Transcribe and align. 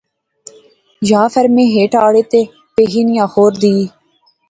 یا 1.09 1.21
فیر 1.33 1.47
میں 1.55 1.67
ہیٹھ 1.75 1.95
آڑے 2.05 2.21
تے 2.31 2.41
پیخی 2.75 3.01
نی 3.07 3.15
آخور 3.25 3.51
دی 3.61 3.75